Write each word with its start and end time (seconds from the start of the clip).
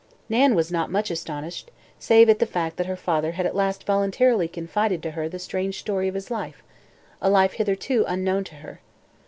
Nan 0.29 0.55
was 0.55 0.71
not 0.71 0.89
much 0.89 1.11
astonished, 1.11 1.69
save 1.99 2.27
at 2.27 2.39
the 2.39 2.47
fact 2.47 2.77
that 2.77 2.87
her 2.87 2.95
father 2.95 3.33
had 3.33 3.45
at 3.45 3.53
last 3.55 3.85
voluntarily 3.85 4.47
confided 4.47 5.03
to 5.03 5.11
her 5.11 5.29
the 5.29 5.37
strange 5.37 5.77
story 5.77 6.07
of 6.07 6.15
his 6.15 6.31
life, 6.31 6.63
a 7.21 7.29
life 7.29 7.51
hitherto 7.53 8.03
unknown 8.07 8.43
to 8.45 8.55
her. 8.55 8.81